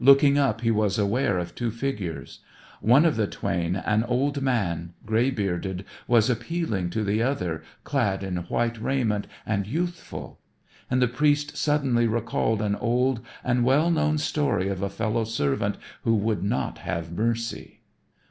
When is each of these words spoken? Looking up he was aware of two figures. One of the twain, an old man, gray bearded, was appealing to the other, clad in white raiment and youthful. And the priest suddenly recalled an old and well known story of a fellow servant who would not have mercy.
Looking 0.00 0.38
up 0.38 0.62
he 0.62 0.70
was 0.70 0.98
aware 0.98 1.36
of 1.36 1.54
two 1.54 1.70
figures. 1.70 2.40
One 2.80 3.04
of 3.04 3.16
the 3.16 3.26
twain, 3.26 3.76
an 3.76 4.02
old 4.04 4.40
man, 4.40 4.94
gray 5.04 5.30
bearded, 5.30 5.84
was 6.08 6.30
appealing 6.30 6.88
to 6.88 7.04
the 7.04 7.22
other, 7.22 7.62
clad 7.84 8.22
in 8.22 8.34
white 8.38 8.80
raiment 8.80 9.26
and 9.44 9.66
youthful. 9.66 10.38
And 10.90 11.02
the 11.02 11.06
priest 11.08 11.58
suddenly 11.58 12.06
recalled 12.06 12.62
an 12.62 12.76
old 12.76 13.20
and 13.44 13.62
well 13.62 13.90
known 13.90 14.16
story 14.16 14.68
of 14.70 14.80
a 14.80 14.88
fellow 14.88 15.24
servant 15.24 15.76
who 16.04 16.14
would 16.16 16.42
not 16.42 16.78
have 16.78 17.12
mercy. 17.12 17.80